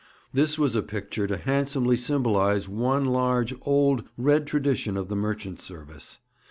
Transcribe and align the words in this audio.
This 0.33 0.57
was 0.57 0.75
a 0.75 0.81
picture 0.81 1.27
to 1.27 1.37
handsomely 1.37 1.95
symbolize 1.95 2.67
one 2.67 3.05
large, 3.05 3.53
old, 3.61 4.03
red 4.17 4.47
tradition 4.47 4.97
of 4.97 5.09
the 5.09 5.15
Merchant 5.15 5.59
Service. 5.59 6.17